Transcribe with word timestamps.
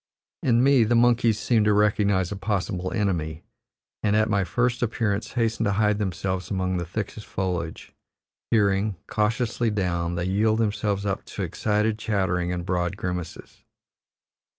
In 0.41 0.63
me 0.63 0.83
the 0.83 0.95
monkeys 0.95 1.37
seem 1.37 1.63
to 1.63 1.73
recognize 1.73 2.31
a 2.31 2.35
possible 2.35 2.91
enemy, 2.91 3.43
and 4.01 4.15
at 4.15 4.31
my 4.31 4.43
first 4.43 4.81
appearance 4.81 5.33
hasten 5.33 5.63
to 5.65 5.73
hide 5.73 5.99
themselves 5.99 6.49
among 6.49 6.77
the 6.77 6.87
thickest 6.87 7.27
foliage; 7.27 7.93
peering; 8.49 8.95
cautiously 9.05 9.69
down, 9.69 10.15
they 10.15 10.25
yield 10.25 10.57
themselves 10.57 11.05
up 11.05 11.23
to 11.25 11.43
excited 11.43 11.99
chattering 11.99 12.51
and 12.51 12.65
broad 12.65 12.97
grimaces. 12.97 13.63